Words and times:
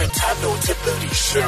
The 0.00 0.06
Thando 0.06 0.56
Thabooty 0.64 1.12
Show 1.12 1.40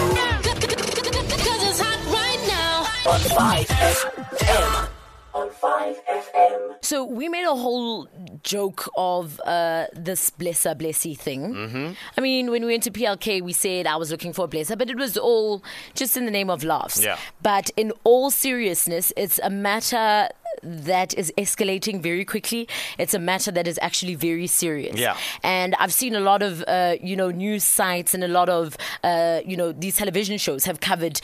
Cause 1.38 1.62
it's 1.70 1.80
hot 1.80 2.00
right 2.12 2.42
now. 2.46 2.80
on 3.10 3.20
5FM. 3.64 4.88
On 5.32 5.48
5FM. 5.48 6.84
So 6.84 7.02
we 7.02 7.30
made 7.30 7.46
a 7.46 7.54
whole 7.54 8.08
joke 8.42 8.90
of 8.94 9.40
uh, 9.46 9.86
this 9.94 10.28
blesser 10.28 10.78
blessy 10.78 11.16
thing. 11.16 11.54
Mm-hmm. 11.54 11.92
I 12.18 12.20
mean, 12.20 12.50
when 12.50 12.66
we 12.66 12.72
went 12.72 12.82
to 12.82 12.90
PLK, 12.90 13.40
we 13.40 13.54
said 13.54 13.86
I 13.86 13.96
was 13.96 14.10
looking 14.10 14.34
for 14.34 14.44
a 14.44 14.48
blesser, 14.48 14.76
but 14.76 14.90
it 14.90 14.98
was 14.98 15.16
all 15.16 15.64
just 15.94 16.18
in 16.18 16.26
the 16.26 16.30
name 16.30 16.50
of 16.50 16.62
laughs. 16.62 17.02
Yeah. 17.02 17.16
But 17.42 17.70
in 17.78 17.90
all 18.04 18.30
seriousness, 18.30 19.14
it's 19.16 19.40
a 19.42 19.48
matter 19.48 20.28
that 20.62 21.14
is 21.14 21.32
escalating 21.36 22.00
very 22.00 22.24
quickly. 22.24 22.68
It's 22.98 23.14
a 23.14 23.18
matter 23.18 23.50
that 23.50 23.66
is 23.66 23.78
actually 23.82 24.14
very 24.14 24.46
serious. 24.46 24.98
Yeah. 24.98 25.16
And 25.42 25.74
I've 25.76 25.92
seen 25.92 26.14
a 26.14 26.20
lot 26.20 26.42
of, 26.42 26.64
uh, 26.66 26.96
you 27.02 27.16
know, 27.16 27.30
news 27.30 27.64
sites 27.64 28.14
and 28.14 28.22
a 28.22 28.28
lot 28.28 28.48
of, 28.48 28.76
uh, 29.02 29.40
you 29.44 29.56
know, 29.56 29.72
these 29.72 29.96
television 29.96 30.38
shows 30.38 30.64
have 30.64 30.80
covered 30.80 31.20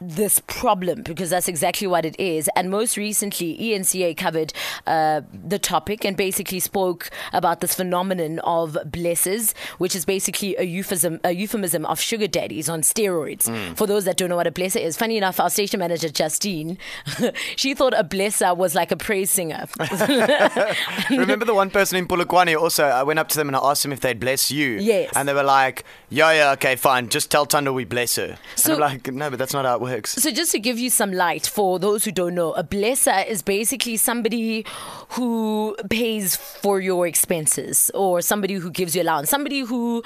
this 0.00 0.38
problem 0.40 1.02
because 1.02 1.30
that's 1.30 1.48
exactly 1.48 1.86
what 1.86 2.04
it 2.04 2.18
is. 2.18 2.48
And 2.56 2.70
most 2.70 2.96
recently, 2.96 3.56
ENCA 3.58 4.16
covered 4.16 4.52
uh, 4.86 5.20
the 5.32 5.58
topic 5.58 6.04
and 6.04 6.16
basically 6.16 6.60
spoke 6.60 7.10
about 7.32 7.60
this 7.60 7.74
phenomenon 7.74 8.38
of 8.40 8.78
blesses, 8.86 9.54
which 9.78 9.94
is 9.94 10.04
basically 10.04 10.56
a 10.56 10.62
euphemism, 10.62 11.20
a 11.24 11.32
euphemism 11.32 11.84
of 11.86 12.00
sugar 12.00 12.26
daddies 12.26 12.68
on 12.68 12.80
steroids. 12.82 13.50
For 13.76 13.86
those 13.86 14.04
that 14.06 14.16
don't 14.16 14.28
know 14.30 14.36
what 14.36 14.46
a 14.46 14.50
blesser 14.52 14.80
is, 14.80 14.96
funny 14.96 15.16
enough, 15.18 15.38
our 15.38 15.50
station 15.50 15.80
manager 15.80 16.08
Justine, 16.08 16.78
she 17.56 17.74
thought 17.74 17.92
a 17.94 18.04
blesser 18.04 18.56
was 18.56 18.74
like 18.74 18.90
a 18.92 18.96
praise 18.96 19.30
singer. 19.30 19.66
Remember 21.10 21.44
the 21.44 21.54
one 21.54 21.70
person 21.70 21.98
in 21.98 22.06
Polokwane 22.06 22.58
also, 22.58 22.84
I 22.84 23.02
went 23.02 23.18
up 23.18 23.28
to 23.28 23.36
them 23.36 23.48
and 23.48 23.56
I 23.56 23.60
asked 23.62 23.82
them 23.82 23.92
if 23.92 24.00
they'd 24.00 24.18
bless 24.18 24.50
you. 24.50 24.78
Yes. 24.80 25.12
And 25.14 25.28
they 25.28 25.34
were 25.34 25.42
like, 25.42 25.84
yeah, 26.08 26.32
yeah, 26.32 26.52
okay, 26.52 26.76
fine. 26.76 27.08
Just 27.08 27.30
tell 27.30 27.46
Thando 27.46 27.74
we 27.74 27.84
bless 27.84 28.16
her. 28.16 28.38
So- 28.56 28.74
and 28.74 28.82
I'm 28.84 28.90
like, 28.92 29.12
no, 29.12 29.28
but 29.30 29.38
that's 29.38 29.52
not 29.52 29.64
how 29.64 29.74
it 29.74 29.80
works. 29.80 29.89
So, 30.20 30.30
just 30.30 30.52
to 30.52 30.58
give 30.58 30.78
you 30.78 30.90
some 30.90 31.12
light 31.12 31.46
for 31.46 31.78
those 31.78 32.04
who 32.04 32.12
don't 32.12 32.34
know, 32.34 32.52
a 32.52 32.64
blesser 32.64 33.26
is 33.26 33.42
basically 33.42 33.96
somebody 33.96 34.64
who 35.10 35.76
pays 35.88 36.36
for 36.36 36.80
your 36.80 37.06
expenses 37.06 37.90
or 37.94 38.22
somebody 38.22 38.54
who 38.54 38.70
gives 38.70 38.94
you 38.94 39.02
allowance, 39.02 39.30
somebody 39.30 39.60
who. 39.60 40.02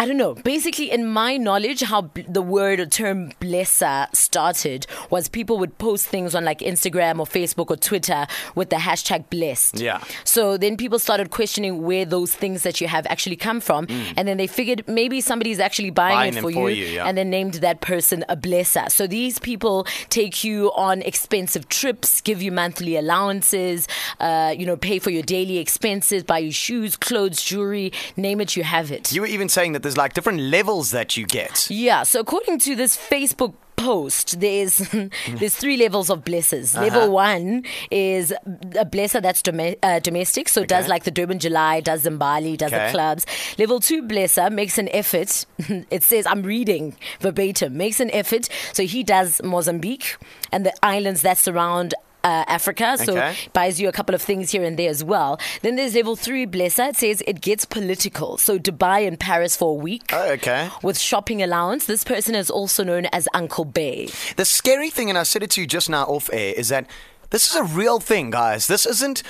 I 0.00 0.06
don't 0.06 0.16
know. 0.16 0.32
Basically, 0.32 0.90
in 0.90 1.06
my 1.06 1.36
knowledge, 1.36 1.82
how 1.82 2.00
b- 2.00 2.24
the 2.26 2.40
word 2.40 2.80
or 2.80 2.86
term 2.86 3.32
blesser 3.32 4.06
started 4.16 4.86
was 5.10 5.28
people 5.28 5.58
would 5.58 5.76
post 5.76 6.06
things 6.06 6.34
on 6.34 6.42
like 6.42 6.60
Instagram 6.60 7.18
or 7.18 7.26
Facebook 7.26 7.68
or 7.70 7.76
Twitter 7.76 8.26
with 8.54 8.70
the 8.70 8.76
hashtag 8.76 9.28
blessed. 9.28 9.78
Yeah. 9.78 10.02
So 10.24 10.56
then 10.56 10.78
people 10.78 10.98
started 10.98 11.30
questioning 11.30 11.82
where 11.82 12.06
those 12.06 12.34
things 12.34 12.62
that 12.62 12.80
you 12.80 12.88
have 12.88 13.06
actually 13.08 13.36
come 13.36 13.60
from. 13.60 13.88
And 14.16 14.26
then 14.26 14.38
they 14.38 14.46
figured 14.46 14.88
maybe 14.88 15.20
somebody's 15.20 15.60
actually 15.60 15.90
buying, 15.90 16.16
Buying 16.16 16.34
it 16.38 16.40
for, 16.40 16.50
for 16.50 16.70
you, 16.70 16.86
you, 16.86 16.94
yeah. 16.94 17.04
and 17.04 17.18
then 17.18 17.28
named 17.28 17.54
that 17.54 17.82
person 17.82 18.24
a 18.30 18.38
blesser. 18.38 18.90
So 18.90 19.06
these 19.06 19.38
people 19.38 19.86
take 20.08 20.42
you 20.42 20.72
on 20.76 21.02
expensive 21.02 21.68
trips, 21.68 22.22
give 22.22 22.40
you 22.40 22.52
monthly 22.52 22.96
allowances, 22.96 23.86
uh, 24.18 24.54
you 24.56 24.64
know, 24.64 24.78
pay 24.78 24.98
for 24.98 25.10
your 25.10 25.24
daily 25.24 25.58
expenses, 25.58 26.24
buy 26.24 26.38
you 26.38 26.52
shoes, 26.52 26.96
clothes, 26.96 27.42
jewelry, 27.42 27.92
name 28.16 28.40
it, 28.40 28.56
you 28.56 28.62
have 28.62 28.90
it. 28.90 29.12
You 29.12 29.20
were 29.20 29.26
even 29.26 29.50
saying 29.50 29.72
that 29.72 29.89
there's 29.90 29.96
like 29.98 30.12
different 30.14 30.38
levels 30.40 30.92
that 30.92 31.16
you 31.16 31.26
get. 31.26 31.68
Yeah. 31.68 32.04
So 32.04 32.20
according 32.20 32.60
to 32.60 32.76
this 32.76 32.96
Facebook 32.96 33.54
post 33.76 34.38
there's 34.40 34.76
there's 35.38 35.54
three 35.56 35.78
levels 35.78 36.10
of 36.10 36.22
blessers 36.22 36.78
level 36.78 37.10
one 37.10 37.64
is 37.90 38.30
a 38.76 38.84
blesser 38.84 39.22
that's 39.22 39.42
uh, 39.82 39.98
domestic 40.00 40.50
so 40.50 40.66
does 40.66 40.86
like 40.86 41.04
the 41.04 41.10
durban 41.10 41.38
july 41.38 41.80
does 41.80 42.04
zimbali 42.04 42.58
does 42.58 42.70
Okay. 42.74 42.88
the 42.88 42.92
clubs 42.92 43.24
level 43.58 43.80
two 43.80 44.02
blesser 44.02 44.52
makes 44.52 44.76
an 44.76 44.86
effort 44.90 45.46
it 45.90 46.02
says 46.02 46.26
i'm 46.26 46.42
reading 46.42 46.94
verbatim 47.20 47.74
makes 47.74 48.00
an 48.00 48.10
effort 48.10 48.50
so 48.74 48.82
he 48.82 49.02
does 49.02 49.40
mozambique 49.42 50.18
and 50.52 50.66
the 50.66 50.74
islands 50.84 51.22
that 51.22 51.38
surround 51.38 51.94
uh, 52.24 52.44
Africa, 52.48 52.96
so 52.98 53.16
Okay. 53.16 53.34
buys 53.52 53.80
you 53.80 53.88
a 53.88 53.92
couple 53.92 54.14
of 54.14 54.22
things 54.22 54.50
here 54.50 54.64
and 54.64 54.78
there 54.78 54.90
as 54.90 55.02
well. 55.02 55.38
Then 55.62 55.76
there's 55.76 55.94
level 55.94 56.16
three 56.16 56.46
blesser. 56.46 56.90
It 56.90 56.96
says 56.96 57.22
it 57.26 57.40
gets 57.40 57.64
political. 57.64 58.36
So 58.38 58.58
Dubai 58.58 59.06
and 59.06 59.18
Paris 59.18 59.56
for 59.56 59.70
a 59.70 59.74
week 59.74 60.10
Oh, 60.12 60.30
okay. 60.32 60.68
with 60.82 60.98
shopping 60.98 61.42
allowance. 61.42 61.86
This 61.86 62.04
person 62.04 62.34
is 62.34 62.50
also 62.50 62.84
known 62.84 63.06
as 63.12 63.26
Uncle 63.34 63.64
Bay. 63.64 64.08
The 64.36 64.44
scary 64.44 64.90
thing, 64.90 65.08
and 65.08 65.18
I 65.18 65.22
said 65.24 65.42
it 65.42 65.50
to 65.52 65.60
you 65.62 65.66
just 65.66 65.88
now 65.88 66.04
off 66.04 66.28
air, 66.32 66.52
is 66.56 66.68
that 66.68 66.86
this 67.30 67.48
is 67.48 67.54
a 67.56 67.64
real 67.64 68.00
thing, 68.00 68.30
guys. 68.30 68.66
This 68.66 68.84
isn't 68.86 69.22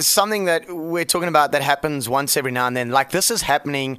something 0.00 0.44
that 0.46 0.64
we're 0.68 1.04
talking 1.04 1.28
about 1.28 1.52
that 1.52 1.62
happens 1.62 2.08
once 2.08 2.36
every 2.36 2.50
now 2.50 2.66
and 2.66 2.76
then. 2.76 2.90
Like, 2.90 3.10
this 3.10 3.30
is 3.30 3.42
happening 3.42 3.98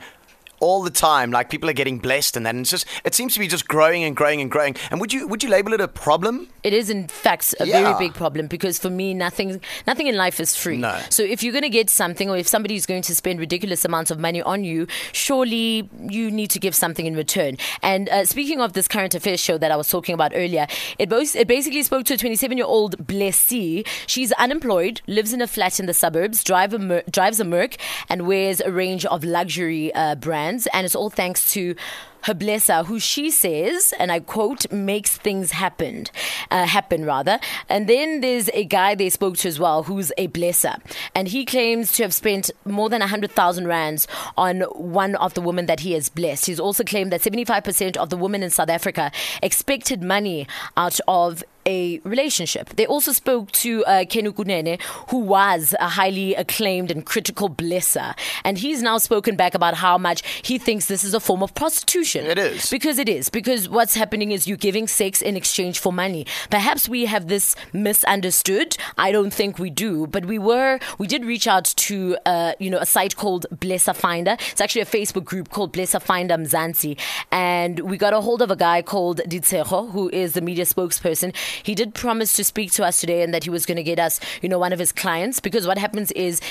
all 0.59 0.83
the 0.83 0.89
time. 0.89 1.31
Like, 1.31 1.49
people 1.49 1.69
are 1.69 1.73
getting 1.73 1.99
blessed 1.99 2.37
and 2.37 2.45
that. 2.45 2.51
And 2.55 2.61
it's 2.61 2.69
just, 2.71 2.85
it 3.03 3.13
seems 3.15 3.33
to 3.33 3.39
be 3.39 3.47
just 3.47 3.67
growing 3.67 4.03
and 4.03 4.15
growing 4.15 4.41
and 4.41 4.49
growing. 4.49 4.75
And 4.91 4.99
would 5.01 5.11
you, 5.13 5.27
would 5.27 5.43
you 5.43 5.49
label 5.49 5.73
it 5.73 5.81
a 5.81 5.87
problem? 5.87 6.47
It 6.63 6.73
is, 6.73 6.89
in 6.89 7.07
fact, 7.07 7.53
a 7.59 7.65
Yeah. 7.67 7.81
very 7.83 8.07
big 8.07 8.13
problem 8.15 8.47
because 8.47 8.79
for 8.79 8.89
me, 8.89 9.13
nothing, 9.13 9.61
nothing 9.85 10.07
in 10.07 10.15
life 10.15 10.39
is 10.39 10.55
free. 10.55 10.77
No. 10.77 10.99
So 11.09 11.23
if 11.23 11.43
you're 11.43 11.53
going 11.53 11.63
to 11.63 11.69
get 11.69 11.89
something, 11.89 12.29
or 12.29 12.37
if 12.37 12.47
somebody 12.47 12.75
is 12.75 12.85
going 12.85 13.03
to 13.03 13.15
spend 13.15 13.39
ridiculous 13.39 13.85
amounts 13.85 14.11
of 14.11 14.19
money 14.19 14.41
on 14.41 14.63
you, 14.63 14.87
surely 15.11 15.89
you 16.09 16.31
need 16.31 16.49
to 16.51 16.59
give 16.59 16.75
something 16.75 17.05
in 17.05 17.15
return. 17.15 17.57
And 17.81 18.09
uh, 18.09 18.25
speaking 18.25 18.61
of 18.61 18.73
this 18.73 18.87
current 18.87 19.15
affairs 19.15 19.39
show 19.39 19.57
that 19.57 19.71
I 19.71 19.75
was 19.75 19.89
talking 19.89 20.13
about 20.13 20.31
earlier, 20.35 20.67
it, 20.97 21.09
both, 21.09 21.35
it 21.35 21.47
basically 21.47 21.83
spoke 21.83 22.05
to 22.05 22.13
a 22.13 22.17
27 22.17 22.57
year 22.57 22.65
old 22.67 22.97
Blessy. 23.07 23.85
She's 24.07 24.31
unemployed, 24.33 25.01
lives 25.07 25.33
in 25.33 25.41
a 25.41 25.47
flat 25.47 25.79
in 25.79 25.85
the 25.85 25.93
suburbs, 25.93 26.43
drive 26.43 26.73
a 26.73 26.79
mer- 26.79 27.03
drives 27.09 27.39
a 27.39 27.43
Merc, 27.45 27.75
and 28.09 28.27
wears 28.27 28.59
a 28.61 28.71
range 28.71 29.05
of 29.05 29.23
luxury 29.23 29.93
uh, 29.93 30.15
brands. 30.15 30.44
And 30.45 30.85
it's 30.85 30.95
all 30.95 31.09
thanks 31.09 31.51
to 31.53 31.75
her 32.23 32.33
blesser, 32.33 32.83
who 32.85 32.99
she 32.99 33.29
says, 33.29 33.93
and 33.99 34.11
I 34.11 34.19
quote, 34.19 34.71
makes 34.71 35.15
things 35.15 35.51
happen, 35.51 36.07
uh, 36.49 36.65
happen 36.65 37.05
rather. 37.05 37.39
And 37.69 37.87
then 37.87 38.21
there's 38.21 38.49
a 38.49 38.65
guy 38.65 38.95
they 38.95 39.11
spoke 39.11 39.37
to 39.37 39.47
as 39.47 39.59
well, 39.59 39.83
who's 39.83 40.11
a 40.17 40.27
blesser, 40.27 40.79
and 41.13 41.27
he 41.27 41.45
claims 41.45 41.91
to 41.93 42.03
have 42.03 42.15
spent 42.15 42.49
more 42.65 42.89
than 42.89 43.01
hundred 43.01 43.29
thousand 43.31 43.67
rands 43.67 44.07
on 44.35 44.61
one 44.61 45.13
of 45.17 45.35
the 45.35 45.41
women 45.41 45.67
that 45.67 45.81
he 45.81 45.91
has 45.91 46.09
blessed. 46.09 46.47
He's 46.47 46.59
also 46.59 46.83
claimed 46.83 47.11
that 47.11 47.21
seventy-five 47.21 47.63
percent 47.63 47.95
of 47.95 48.09
the 48.09 48.17
women 48.17 48.41
in 48.41 48.49
South 48.49 48.69
Africa 48.69 49.11
expected 49.43 50.01
money 50.01 50.47
out 50.75 50.99
of 51.07 51.43
a 51.65 51.99
relationship. 52.03 52.69
They 52.69 52.85
also 52.85 53.11
spoke 53.11 53.51
to 53.53 53.83
uh, 53.85 54.05
Kenny 54.05 54.29
Kunene, 54.29 54.81
who 55.09 55.19
was 55.19 55.75
a 55.79 55.89
highly 55.89 56.35
acclaimed 56.35 56.91
and 56.91 57.05
critical 57.05 57.49
blesser. 57.49 58.15
And 58.43 58.57
he's 58.57 58.81
now 58.81 58.97
spoken 58.97 59.35
back 59.35 59.55
about 59.55 59.75
how 59.75 59.97
much 59.97 60.23
he 60.43 60.57
thinks 60.57 60.85
this 60.85 61.03
is 61.03 61.13
a 61.13 61.19
form 61.19 61.41
of 61.41 61.53
prostitution. 61.55 62.25
It 62.25 62.37
is. 62.37 62.69
Because 62.69 62.99
it 62.99 63.09
is. 63.09 63.29
Because 63.29 63.67
what's 63.67 63.95
happening 63.95 64.31
is 64.31 64.47
you're 64.47 64.57
giving 64.57 64.87
sex 64.87 65.21
in 65.21 65.35
exchange 65.35 65.79
for 65.79 65.91
money. 65.91 66.25
Perhaps 66.49 66.87
we 66.87 67.05
have 67.05 67.27
this 67.27 67.55
misunderstood. 67.73 68.77
I 68.97 69.11
don't 69.11 69.33
think 69.33 69.57
we 69.59 69.69
do. 69.69 70.07
But 70.07 70.25
we 70.25 70.37
were, 70.37 70.79
we 70.97 71.07
did 71.07 71.25
reach 71.25 71.47
out 71.47 71.65
to, 71.65 72.17
uh, 72.25 72.53
you 72.59 72.69
know, 72.69 72.79
a 72.79 72.85
site 72.85 73.15
called 73.15 73.45
Blesser 73.53 73.95
Finder. 73.95 74.37
It's 74.51 74.61
actually 74.61 74.81
a 74.81 74.85
Facebook 74.85 75.23
group 75.23 75.49
called 75.49 75.73
Blesser 75.73 76.01
Finder 76.01 76.35
Mzansi. 76.35 76.99
And 77.31 77.79
we 77.79 77.97
got 77.97 78.13
a 78.13 78.21
hold 78.21 78.41
of 78.41 78.51
a 78.51 78.55
guy 78.55 78.81
called 78.81 79.21
Ditseho, 79.27 79.91
who 79.91 80.09
is 80.09 80.33
the 80.33 80.41
media 80.41 80.65
spokesperson. 80.65 81.33
He 81.63 81.75
did 81.75 81.93
promise 81.93 82.35
to 82.35 82.43
speak 82.43 82.71
to 82.73 82.85
us 82.85 82.99
today 82.99 83.21
and 83.21 83.33
that 83.33 83.43
he 83.43 83.49
was 83.49 83.65
going 83.65 83.77
to 83.77 83.83
get 83.83 83.99
us, 83.99 84.19
you 84.41 84.49
know, 84.49 84.59
one 84.59 84.73
of 84.73 84.79
his 84.79 84.91
clients. 84.91 85.39
Because 85.39 85.67
what 85.67 85.77
happens 85.77 86.11
is, 86.11 86.41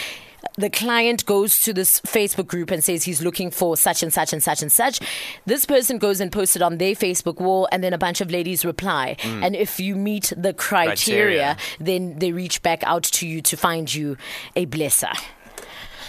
the 0.58 0.70
client 0.70 1.24
goes 1.26 1.60
to 1.62 1.72
this 1.72 2.00
Facebook 2.02 2.46
group 2.46 2.70
and 2.70 2.84
says 2.84 3.04
he's 3.04 3.22
looking 3.22 3.50
for 3.50 3.76
such 3.76 4.02
and 4.02 4.12
such 4.12 4.32
and 4.32 4.42
such 4.42 4.62
and 4.62 4.70
such. 4.70 5.00
This 5.46 5.64
person 5.64 5.98
goes 5.98 6.20
and 6.20 6.30
posts 6.30 6.54
it 6.54 6.62
on 6.62 6.78
their 6.78 6.94
Facebook 6.94 7.40
wall, 7.40 7.66
and 7.72 7.82
then 7.82 7.92
a 7.92 7.98
bunch 7.98 8.20
of 8.20 8.30
ladies 8.30 8.64
reply. 8.64 9.16
Mm. 9.20 9.42
And 9.42 9.56
if 9.56 9.80
you 9.80 9.96
meet 9.96 10.32
the 10.36 10.52
criteria, 10.52 10.94
Criteria. 10.94 11.56
then 11.80 12.18
they 12.18 12.32
reach 12.32 12.62
back 12.62 12.82
out 12.84 13.04
to 13.04 13.26
you 13.26 13.40
to 13.42 13.56
find 13.56 13.92
you 13.92 14.16
a 14.54 14.66
blesser. 14.66 15.14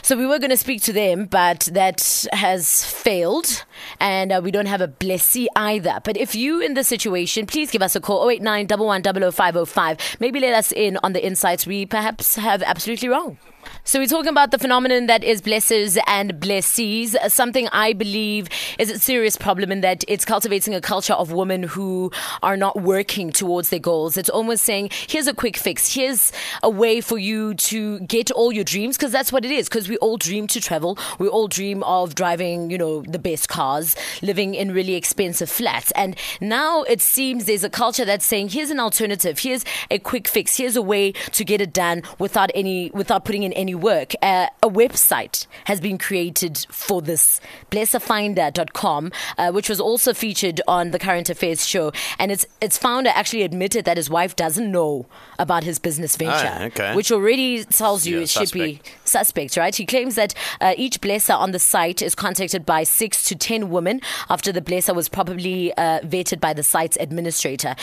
So 0.05 0.15
we 0.15 0.27
were 0.27 0.37
going 0.37 0.51
to 0.51 0.57
speak 0.57 0.83
to 0.83 0.93
them, 0.93 1.25
but 1.25 1.61
that 1.71 2.27
has 2.31 2.85
failed, 2.85 3.65
and 3.99 4.31
uh, 4.31 4.39
we 4.43 4.51
don't 4.51 4.67
have 4.67 4.79
a 4.79 4.87
blessee 4.87 5.49
either. 5.55 5.99
But 6.03 6.15
if 6.15 6.35
you 6.35 6.61
in 6.61 6.75
the 6.75 6.83
situation, 6.83 7.47
please 7.47 7.71
give 7.71 7.81
us 7.81 7.95
a 7.95 7.99
call 7.99 8.29
089 8.29 8.67
50505. 8.67 10.17
Maybe 10.19 10.39
let 10.39 10.53
us 10.53 10.71
in 10.71 10.99
on 11.01 11.13
the 11.13 11.25
insights 11.25 11.65
we 11.65 11.87
perhaps 11.87 12.35
have 12.35 12.61
absolutely 12.61 13.09
wrong. 13.09 13.39
So 13.83 13.99
we're 13.99 14.07
talking 14.07 14.29
about 14.29 14.51
the 14.51 14.57
phenomenon 14.57 15.07
that 15.07 15.23
is 15.23 15.41
blessers 15.41 15.97
and 16.07 16.39
blessees, 16.39 17.15
something 17.27 17.67
I 17.69 17.93
believe 17.93 18.49
is 18.79 18.89
a 18.89 18.99
serious 18.99 19.37
problem 19.37 19.71
in 19.71 19.81
that 19.81 20.03
it's 20.07 20.25
cultivating 20.25 20.73
a 20.73 20.81
culture 20.81 21.13
of 21.13 21.31
women 21.31 21.63
who 21.63 22.11
are 22.41 22.57
not 22.57 22.81
working 22.81 23.31
towards 23.31 23.69
their 23.69 23.79
goals. 23.79 24.17
It's 24.17 24.29
almost 24.29 24.63
saying, 24.63 24.89
here's 25.07 25.27
a 25.27 25.33
quick 25.33 25.57
fix. 25.57 25.93
Here's 25.93 26.31
a 26.63 26.69
way 26.69 27.01
for 27.01 27.17
you 27.17 27.53
to 27.55 27.99
get 28.01 28.31
all 28.31 28.51
your 28.51 28.63
dreams 28.63 28.97
because 28.97 29.11
that's 29.11 29.31
what 29.31 29.45
it 29.45 29.51
is 29.51 29.69
because 29.69 29.87
we 29.87 29.97
all 29.97 30.17
dream 30.17 30.47
to 30.47 30.61
travel. 30.61 30.97
We 31.19 31.27
all 31.27 31.47
dream 31.47 31.83
of 31.83 32.15
driving, 32.15 32.69
you 32.69 32.77
know, 32.77 33.01
the 33.01 33.19
best 33.19 33.49
cars, 33.49 33.95
living 34.21 34.55
in 34.55 34.71
really 34.71 34.95
expensive 34.95 35.49
flats. 35.49 35.91
And 35.91 36.15
now 36.41 36.83
it 36.83 37.01
seems 37.01 37.45
there's 37.45 37.63
a 37.63 37.69
culture 37.69 38.05
that's 38.05 38.25
saying, 38.25 38.49
here's 38.49 38.71
an 38.71 38.79
alternative. 38.79 39.39
Here's 39.39 39.63
a 39.91 39.99
quick 39.99 40.27
fix. 40.27 40.57
Here's 40.57 40.75
a 40.75 40.81
way 40.81 41.11
to 41.11 41.45
get 41.45 41.61
it 41.61 41.73
done 41.73 42.03
without 42.19 42.51
any, 42.55 42.91
without 42.91 43.25
putting 43.25 43.43
in 43.43 43.53
any 43.55 43.75
work. 43.75 44.13
Uh, 44.21 44.47
a 44.63 44.69
website 44.69 45.47
has 45.65 45.79
been 45.81 45.97
created 45.97 46.65
for 46.69 47.01
this, 47.01 47.39
blesserfinder.com, 47.71 49.11
uh, 49.37 49.51
which 49.51 49.69
was 49.69 49.79
also 49.79 50.13
featured 50.13 50.61
on 50.67 50.91
the 50.91 50.99
Current 50.99 51.29
Affairs 51.29 51.67
show. 51.67 51.91
And 52.19 52.31
its 52.31 52.45
its 52.61 52.77
founder 52.77 53.11
actually 53.13 53.43
admitted 53.43 53.85
that 53.85 53.97
his 53.97 54.09
wife 54.09 54.35
doesn't 54.35 54.71
know 54.71 55.05
about 55.39 55.63
his 55.63 55.79
business 55.79 56.15
venture, 56.15 56.51
Ah, 56.53 56.63
okay. 56.65 56.95
which 56.95 57.11
already 57.11 57.63
tells 57.65 58.05
you 58.05 58.17
Yeah, 58.17 58.23
it 58.23 58.29
should 58.29 58.51
be 58.51 58.75
suspect. 58.75 59.07
suspect, 59.09 59.57
right? 59.57 59.75
He 59.75 59.85
claims 59.85 60.15
that 60.15 60.33
uh, 60.61 60.73
each 60.77 61.01
blesser 61.01 61.35
on 61.37 61.51
the 61.51 61.59
site 61.59 62.01
is 62.01 62.15
contacted 62.15 62.65
by 62.65 62.83
six 62.83 63.23
to 63.25 63.35
ten 63.35 63.69
women 63.69 64.01
after 64.29 64.51
the 64.51 64.61
blesser 64.61 64.95
was 64.95 65.09
probably 65.09 65.73
uh, 65.73 65.99
vetted 66.01 66.39
by 66.39 66.53
the 66.53 66.63
site's 66.63 66.97
administrator. 66.99 67.75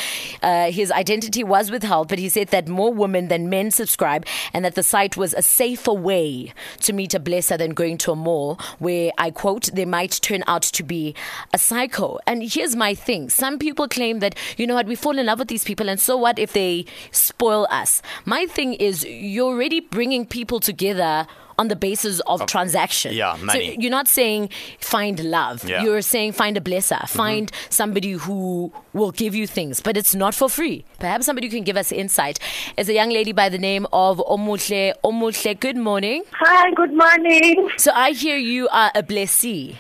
Uh, 0.43 0.71
his 0.71 0.91
identity 0.91 1.45
was 1.45 1.71
withheld, 1.71 2.09
but 2.09 2.19
he 2.19 2.29
said 2.29 2.49
that 2.49 2.69
more 2.69 2.93
women 2.93 3.29
than 3.29 3.49
men 3.51 3.71
subscribe 3.71 4.27
and 4.53 4.65
that 4.65 4.75
the 4.75 4.83
site 4.83 5.17
was 5.17 5.35
a 5.35 5.43
safer 5.63 5.93
way 5.93 6.53
to 6.81 6.93
meet 6.93 7.15
a 7.15 7.21
blesser 7.21 7.57
than 7.57 7.71
going 7.71 7.97
to 7.97 8.11
a 8.11 8.17
mall 8.17 8.59
where, 8.81 9.13
I 9.17 9.31
quote, 9.31 9.71
they 9.73 9.85
might 9.85 10.11
turn 10.11 10.43
out 10.49 10.63
to 10.63 10.83
be 10.83 11.15
a 11.55 11.59
psycho. 11.59 12.19
And 12.27 12.43
here's 12.43 12.75
my 12.75 12.95
thing 12.95 13.31
some 13.31 13.61
people 13.61 13.87
claim 13.87 14.19
that, 14.19 14.35
you 14.57 14.67
know 14.67 14.75
what, 14.75 14.89
we 14.89 14.97
fall 14.97 15.17
in 15.17 15.27
love 15.27 15.39
with 15.39 15.47
these 15.47 15.63
people, 15.63 15.89
and 15.89 16.01
so 16.01 16.17
what 16.17 16.37
if 16.41 16.53
they 16.53 16.85
spoil 17.13 17.69
us? 17.71 18.03
My 18.25 18.47
thing 18.47 18.75
is, 18.75 19.05
you're 19.05 19.55
already 19.55 19.79
bringing 19.79 20.27
people 20.27 20.59
together 20.59 21.29
on 21.63 21.69
the 21.69 21.77
basis 21.77 22.21
of 22.33 22.45
transaction. 22.47 23.15
yeah, 23.15 23.37
So 23.37 23.45
money. 23.45 23.77
you're 23.81 23.91
not 23.99 24.09
saying 24.09 24.51
find 24.81 25.23
love. 25.37 25.63
Yeah. 25.65 25.77
Mm-hmm. 25.77 25.87
You're 25.87 26.03
saying 26.03 26.33
find 26.33 26.57
a 26.57 26.61
blesser. 26.69 27.03
Find 27.09 27.51
somebody 27.71 28.13
who 28.13 28.73
will 28.93 29.13
give 29.13 29.35
you 29.41 29.47
things, 29.47 29.81
but 29.81 29.97
it's 29.97 30.15
not 30.15 30.35
for 30.35 30.49
free. 30.59 30.85
Perhaps 30.99 31.27
somebody 31.27 31.47
who 31.49 31.55
can 31.59 31.65
give 31.71 31.77
us 31.85 31.93
insight. 31.93 32.39
Is 32.77 32.89
a 32.89 32.95
young 33.01 33.11
lady 33.11 33.33
by 33.33 33.49
the 33.49 33.59
name 33.71 33.87
of 33.93 34.19
Omuhle. 34.37 34.93
Omuhle, 35.05 35.59
good 35.61 35.77
morning. 35.77 36.25
Hi, 36.33 36.71
good 36.83 36.93
morning. 37.05 37.71
So 37.77 37.93
I 37.95 38.11
hear 38.11 38.37
you 38.37 38.69
are 38.69 38.91
a 38.95 39.03
blessee. 39.03 39.79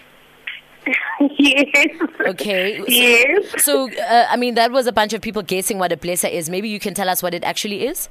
yes. 1.39 1.89
Okay. 2.33 2.79
So- 2.79 2.85
Yes. 2.89 3.65
So, 3.65 3.91
uh, 3.93 4.27
I 4.31 4.37
mean, 4.37 4.55
that 4.55 4.73
was 4.73 4.87
a 4.87 4.93
bunch 4.93 5.13
of 5.13 5.21
people 5.23 5.43
guessing 5.43 5.79
what 5.79 5.93
a 5.93 5.97
blesser 5.97 6.31
is. 6.31 6.51
Maybe 6.51 6.69
you 6.69 6.81
can 6.81 6.95
tell 6.95 7.09
us 7.09 7.23
what 7.23 7.35
it 7.35 7.45
actually 7.45 7.87
is? 7.87 8.09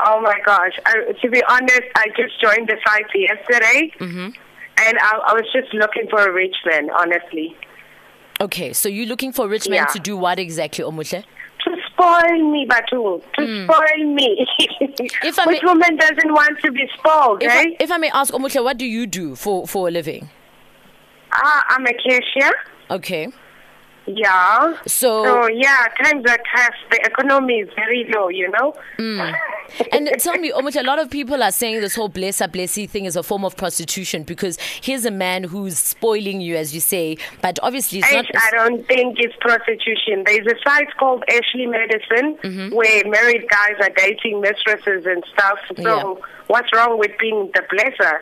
Oh 0.00 0.20
my 0.20 0.38
gosh. 0.44 0.78
I, 0.84 1.12
to 1.22 1.30
be 1.30 1.42
honest, 1.48 1.82
I 1.96 2.06
just 2.16 2.40
joined 2.40 2.68
the 2.68 2.76
site 2.86 3.06
yesterday. 3.14 3.92
Mm-hmm. 4.00 4.28
And 4.78 4.98
I, 5.00 5.20
I 5.28 5.32
was 5.32 5.44
just 5.52 5.72
looking 5.72 6.06
for 6.10 6.20
a 6.20 6.32
rich 6.32 6.54
man, 6.66 6.90
honestly. 6.90 7.56
Okay, 8.40 8.74
so 8.74 8.88
you're 8.90 9.06
looking 9.06 9.32
for 9.32 9.48
rich 9.48 9.68
men 9.68 9.76
Yeah. 9.78 9.86
to 9.86 9.98
do 9.98 10.16
what 10.16 10.38
exactly, 10.38 10.84
Omuhle? 10.84 11.24
To 11.64 11.76
spoil 11.90 12.50
me, 12.52 12.66
Batul. 12.68 13.22
To 13.38 13.64
spoil 13.64 14.04
me. 14.14 14.46
If 14.58 15.38
I 15.38 15.46
Which 15.46 15.62
may- 15.62 15.66
woman 15.66 15.96
doesn't 15.96 16.30
want 16.32 16.58
to 16.62 16.70
be 16.70 16.86
spoiled, 16.98 17.42
If, 17.42 17.50
eh? 17.50 17.54
I, 17.54 17.76
if 17.80 17.90
I 17.90 17.96
may 17.96 18.10
ask, 18.10 18.34
Omuhle, 18.34 18.62
what 18.62 18.76
do 18.76 18.84
you 18.84 19.06
do 19.06 19.34
for, 19.34 19.66
for 19.66 19.88
a 19.88 19.90
living? 19.90 20.28
ah, 21.32 21.64
I'm 21.70 21.86
a 21.86 21.92
cashier. 21.94 22.52
Okay. 22.90 23.28
Yeah. 24.06 24.74
So- 24.86 25.24
So, 25.24 25.48
yeah, 25.48 25.86
times 26.02 26.22
are 26.30 26.38
tough. 26.54 26.74
The 26.90 27.00
economy 27.04 27.54
is 27.60 27.70
very 27.74 28.06
low, 28.14 28.28
you 28.28 28.50
know? 28.50 28.74
And 29.92 30.08
tell 30.18 30.36
me, 30.38 30.52
Omuhle, 30.52 30.80
a 30.80 30.84
lot 30.84 30.98
of 30.98 31.10
people 31.10 31.42
are 31.42 31.52
saying 31.52 31.80
this 31.80 31.94
whole 31.94 32.08
blessa 32.10 32.48
blessy 32.48 32.88
thing 32.88 33.04
is 33.04 33.16
a 33.16 33.22
form 33.22 33.44
of 33.44 33.56
prostitution 33.56 34.22
because 34.22 34.58
here's 34.82 35.04
a 35.04 35.10
man 35.10 35.44
who's 35.44 35.78
spoiling 35.78 36.40
you, 36.40 36.56
as 36.56 36.74
you 36.74 36.80
say, 36.80 37.18
but 37.42 37.58
obviously 37.62 37.98
it's 38.00 38.12
I, 38.12 38.16
not. 38.16 38.26
I 38.36 38.50
don't 38.52 38.86
think 38.86 39.18
it's 39.18 39.34
prostitution. 39.40 40.24
There's 40.24 40.46
a 40.46 40.54
site 40.64 40.94
called 40.98 41.24
Ashley 41.30 41.66
Madison 41.66 42.36
Mm-hmm. 42.42 42.74
where 42.74 43.04
married 43.08 43.46
guys 43.50 43.74
are 43.80 43.90
dating 43.96 44.40
mistresses 44.40 45.06
and 45.06 45.22
stuff. 45.32 45.58
So 45.76 45.82
Yeah. 45.82 46.26
what's 46.46 46.68
wrong 46.74 46.98
with 46.98 47.12
being 47.18 47.50
the 47.54 47.62
blesser? 47.72 48.20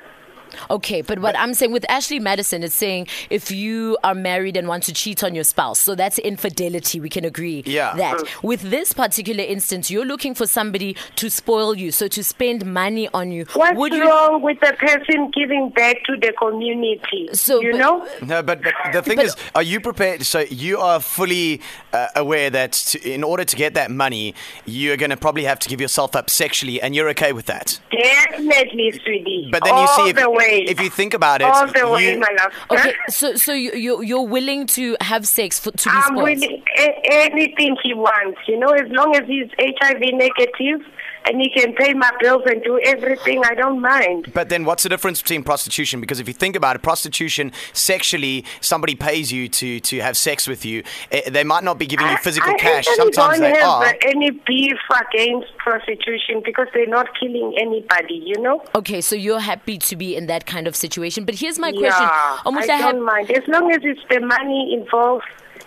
Okay, 0.71 1.03
but 1.03 1.19
what 1.21 1.37
I'm 1.39 1.55
saying 1.55 1.73
with 1.73 1.85
Ashley 1.91 2.19
Madison 2.19 2.63
is 2.63 2.75
saying 2.75 3.07
if 3.31 3.51
you 3.51 3.97
are 4.05 4.15
married 4.15 4.57
and 4.57 4.69
want 4.69 4.83
to 4.85 4.93
cheat 4.93 5.23
on 5.25 5.35
your 5.35 5.45
spouse, 5.45 5.79
so 5.81 5.95
that's 5.95 6.19
infidelity. 6.19 7.01
We 7.01 7.09
can 7.09 7.25
agree. 7.25 7.63
Yeah. 7.67 7.95
That 7.97 8.23
with 8.43 8.63
this 8.71 8.93
particular 8.93 9.45
instance, 9.45 9.91
you're 9.91 10.05
looking 10.05 10.35
for 10.35 10.47
somebody 10.47 10.97
to 11.17 11.31
spoil 11.31 11.77
you, 11.77 11.91
so 11.93 12.09
to 12.09 12.23
spend 12.25 12.65
money 12.67 13.09
on 13.15 13.31
you. 13.31 13.47
What's 13.55 13.77
Would 13.79 13.93
you? 13.93 14.09
wrong 14.09 14.43
with 14.43 14.61
the 14.61 14.73
person 14.79 15.31
giving 15.35 15.71
back 15.71 16.05
to 16.05 16.17
the 16.17 16.33
community? 16.39 17.29
So, 17.33 17.61
you 17.61 17.73
but- 17.73 17.79
know? 17.79 18.09
No, 18.23 18.43
but, 18.43 18.63
but 18.63 18.75
the 18.93 19.03
thing 19.03 19.17
But- 19.17 19.27
is, 19.27 19.37
are 19.55 19.63
you 19.63 19.81
prepared? 19.81 20.25
So 20.25 20.41
you 20.41 20.79
are 20.79 21.01
fully 21.01 21.61
uh, 21.93 22.09
aware 22.17 22.51
that 22.51 22.73
to, 22.73 23.11
in 23.11 23.23
order 23.25 23.45
to 23.45 23.57
get 23.57 23.75
that 23.75 23.91
money, 23.91 24.35
you're 24.67 24.97
going 24.97 25.11
to 25.11 25.17
probably 25.17 25.45
have 25.45 25.59
to 25.61 25.69
give 25.69 25.81
yourself 25.81 26.15
up 26.17 26.31
sexually, 26.31 26.81
and 26.81 26.95
you're 26.95 27.09
okay 27.11 27.33
with 27.33 27.47
that. 27.47 27.81
Definitely, 27.91 28.93
sweetie. 29.05 29.49
But 29.51 29.65
then 29.65 29.75
All 29.75 29.83
you 29.83 29.89
see, 30.05 30.11
if, 30.11 30.17
the 30.17 30.31
way. 30.31 30.44
If 30.47 30.81
you 30.81 30.91
think 30.91 31.15
about 31.15 31.41
it, 31.41 31.45
all 31.45 31.67
the 31.67 31.89
way, 31.89 32.13
you- 32.15 32.19
my 32.21 32.35
love. 32.39 32.53
Okay, 32.71 32.95
so 33.09 33.35
so 33.35 33.53
you 33.53 33.73
you're, 33.73 34.03
you're 34.03 34.27
willing 34.27 34.67
to 34.69 34.97
have 35.01 35.27
sex 35.27 35.59
for, 35.59 35.71
to 35.73 35.89
be 35.89 35.95
I'm 35.95 36.15
willing 36.15 36.63
a- 36.77 37.01
anything 37.25 37.77
he 37.83 37.95
wants, 37.95 38.39
you 38.47 38.59
know, 38.59 38.71
as 38.71 38.89
long 38.91 39.15
as 39.17 39.27
he's 39.27 39.49
HIV 39.59 40.01
negative 40.15 40.81
and 41.27 41.41
he 41.41 41.51
can 41.51 41.73
pay 41.75 41.95
my 41.95 42.11
bills 42.21 42.43
and 42.47 42.63
do 42.63 42.79
everything, 42.85 43.43
I 43.45 43.55
don't 43.55 43.81
mind. 43.81 44.31
But 44.35 44.49
then, 44.49 44.65
what's 44.65 44.83
the 44.83 44.89
difference 44.89 45.21
between 45.23 45.43
prostitution? 45.43 46.01
Because 46.01 46.21
if 46.21 46.29
you 46.29 46.35
think 46.35 46.57
about 46.57 46.77
it, 46.77 46.83
prostitution, 46.83 47.53
sexually, 47.73 48.45
somebody 48.61 48.95
pays 48.95 49.33
you 49.33 49.49
to 49.49 49.81
to 49.81 49.99
have 50.01 50.17
sex 50.17 50.47
with 50.47 50.65
you. 50.65 50.83
Eh, 51.11 51.31
They 51.31 51.45
might 51.45 51.65
not 51.65 51.79
be 51.79 51.87
giving 51.87 52.07
you 52.09 52.17
physical 52.19 52.53
I 52.53 52.57
cash. 52.57 52.87
actually 52.89 52.95
Sometimes 53.13 53.39
don't 53.39 53.53
they 53.53 53.59
have 53.61 53.69
are. 53.69 53.95
any 54.07 54.31
beef 54.31 54.79
against 55.05 55.57
prostitution 55.59 56.43
because 56.45 56.69
they're 56.75 56.87
not 56.87 57.09
killing 57.19 57.55
anybody, 57.61 58.23
you 58.25 58.39
know? 58.41 58.63
Okay, 58.75 59.01
so 59.01 59.15
you're 59.17 59.41
happy 59.41 59.79
to 59.79 59.97
be 59.97 60.17
in 60.17 60.27
that 60.27 60.47
kind 60.47 60.67
of 60.67 60.77
situation. 60.77 61.25
But 61.25 61.37
here's 61.37 61.59
my 61.59 61.71
question. 61.73 62.09
Yeah, 62.09 62.39
Omuhle, 62.47 62.69
I 62.69 62.77
have, 62.77 62.93
don't 62.95 63.05
mind. 63.05 63.31
As 63.31 63.47
long 63.49 63.71
as 63.73 63.81
it's 63.83 64.01
the 64.11 64.21
money 64.21 64.75
involved, 64.79 65.25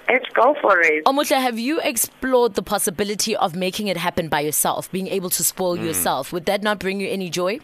let's 0.09 0.25
go 0.33 0.55
for 0.61 0.79
it. 0.81 1.03
Omuhle, 1.05 1.39
have 1.41 1.57
you 1.59 1.79
explored 1.81 2.55
the 2.55 2.63
possibility 2.63 3.35
of 3.35 3.55
making 3.55 3.87
it 3.87 3.97
happen 3.97 4.27
by 4.29 4.41
yourself, 4.41 4.91
being 4.91 5.07
able 5.07 5.29
to 5.31 5.43
spoil 5.43 5.75
Hmm. 5.77 5.85
yourself? 5.85 6.31
Would 6.33 6.45
that 6.45 6.61
not 6.63 6.79
bring 6.79 6.99
you 6.99 7.07
any 7.09 7.29
joy? 7.29 7.59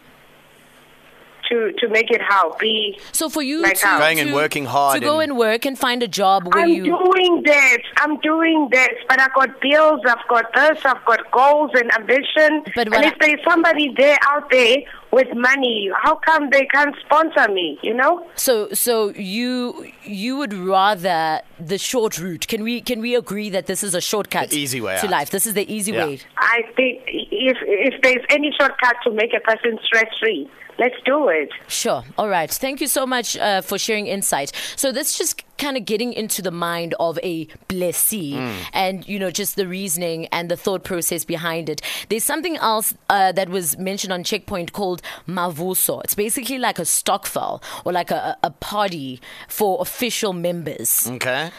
To 1.50 1.72
to 1.80 1.88
make 1.88 2.10
it 2.10 2.22
how? 2.22 2.56
Be 2.58 2.98
So 3.12 3.28
for 3.28 3.42
you 3.42 3.60
Like 3.60 3.78
to, 3.80 3.86
how? 3.86 3.98
Going 3.98 4.16
to, 4.16 4.22
and 4.22 4.34
working 4.34 4.64
hard 4.64 5.00
to 5.00 5.06
go 5.06 5.20
and- 5.20 5.30
and 5.32 5.38
work 5.38 5.64
and 5.66 5.78
find 5.78 6.02
a 6.02 6.08
job 6.08 6.52
where 6.54 6.64
I'm 6.64 6.70
you 6.70 6.84
doing 6.84 7.42
this. 7.44 7.78
I'm 7.98 8.16
doing 8.20 8.68
this, 8.70 8.94
But 9.08 9.20
I've 9.20 9.34
got 9.34 9.60
bills, 9.60 10.00
I've 10.06 10.26
got 10.28 10.52
this, 10.54 10.78
I've 10.84 11.04
got 11.04 11.30
goals 11.30 11.70
and 11.74 11.92
ambition. 11.94 12.62
But 12.74 12.86
and 12.94 13.04
if 13.04 13.14
I- 13.14 13.16
there's 13.26 13.40
somebody 13.48 13.92
there 13.96 14.18
out 14.28 14.50
there 14.50 14.78
with 15.10 15.28
money, 15.34 15.90
how 16.02 16.14
come 16.16 16.50
they 16.50 16.66
can't 16.66 16.94
sponsor 17.04 17.46
me, 17.52 17.78
you 17.82 17.94
know? 17.94 18.26
So 18.36 18.68
so 18.72 19.10
you 19.16 19.86
you 20.04 20.36
would 20.36 20.52
rather 20.54 21.40
the 21.60 21.78
short 21.78 22.18
route. 22.18 22.46
Can 22.48 22.62
we 22.62 22.80
can 22.80 23.00
we 23.00 23.14
agree 23.14 23.50
that 23.50 23.66
this 23.66 23.82
is 23.82 23.94
a 23.94 24.00
shortcut 24.00 24.50
The 24.50 24.58
easy 24.60 24.80
way 24.80 24.96
to 25.00 25.06
out. 25.06 25.10
life? 25.10 25.30
This 25.30 25.46
is 25.46 25.54
the 25.54 25.66
easy 25.72 25.92
Yeah. 25.92 26.06
way. 26.06 26.18
I 26.38 26.62
think 26.76 27.02
if 27.06 27.56
if 27.62 28.00
there's 28.02 28.24
any 28.30 28.50
shortcut 28.58 28.96
to 29.04 29.10
make 29.10 29.32
a 29.34 29.40
person 29.40 29.78
stress 29.84 30.10
free, 30.20 30.48
let's 30.78 30.96
do 31.04 31.28
it. 31.28 31.50
Sure. 31.68 32.04
All 32.16 32.28
right. 32.28 32.50
Thank 32.50 32.80
you 32.80 32.86
so 32.86 33.06
much 33.06 33.36
uh, 33.36 33.60
for 33.60 33.78
sharing 33.78 34.06
insight. 34.06 34.52
So 34.76 34.92
that's 34.92 35.18
just 35.18 35.42
kind 35.56 35.76
of 35.76 35.84
getting 35.84 36.12
into 36.12 36.42
the 36.42 36.50
mind 36.50 36.94
of 36.98 37.18
a 37.22 37.46
blessee 37.68 38.36
and, 38.72 39.06
you 39.08 39.18
know, 39.18 39.30
just 39.30 39.54
the 39.54 39.68
reasoning 39.68 40.26
and 40.32 40.50
the 40.50 40.56
thought 40.56 40.82
process 40.82 41.24
behind 41.24 41.68
it. 41.68 41.80
There's 42.08 42.24
something 42.24 42.56
else 42.56 42.94
uh, 43.08 43.30
that 43.32 43.48
was 43.48 43.78
mentioned 43.78 44.12
on 44.12 44.24
Checkpoint 44.24 44.72
called 44.72 45.00
Mavuso. 45.28 46.02
It's 46.02 46.14
basically 46.14 46.58
like 46.58 46.78
a 46.78 46.84
stokvel 46.84 47.62
or 47.84 47.92
like 47.92 48.10
a, 48.10 48.36
a 48.42 48.44
a 48.44 48.50
party 48.50 49.20
for 49.48 49.78
official 49.80 50.34
members. 50.34 51.08
Okay. 51.08 51.50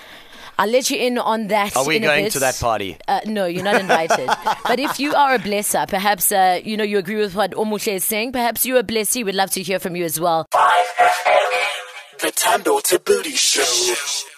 I'll 0.57 0.69
let 0.69 0.89
you 0.89 0.97
in 0.97 1.17
on 1.17 1.47
that. 1.47 1.75
Are 1.75 1.85
we 1.85 1.97
in 1.97 2.03
a 2.03 2.07
going 2.07 2.25
bit. 2.25 2.33
to 2.33 2.39
that 2.39 2.57
party? 2.59 2.97
Uh, 3.07 3.19
no, 3.25 3.45
you're 3.45 3.63
not 3.63 3.79
invited. 3.79 4.27
but 4.65 4.79
if 4.79 4.99
you 4.99 5.13
are 5.13 5.35
a 5.35 5.39
blesser, 5.39 5.87
perhaps 5.87 6.31
uh, 6.31 6.59
you 6.63 6.77
know 6.77 6.83
you 6.83 6.97
agree 6.97 7.17
with 7.17 7.35
what 7.35 7.51
Omuhle 7.51 7.95
is 7.95 8.03
saying. 8.03 8.31
Perhaps 8.31 8.65
you're 8.65 8.79
a 8.79 8.83
blessee. 8.83 9.23
We'd 9.23 9.35
love 9.35 9.51
to 9.51 9.61
hear 9.63 9.79
from 9.79 9.95
you 9.95 10.05
as 10.05 10.19
well. 10.19 10.45
5FM. 10.53 12.21
The 12.21 12.27
Thando 12.31 12.81
to 12.83 12.99
Booty 12.99 13.31
Show. 13.31 14.34